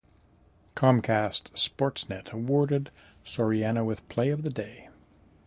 [0.75, 2.89] Comcast Sportsnet awarded
[3.23, 4.89] Soriano with "Play of the Day.".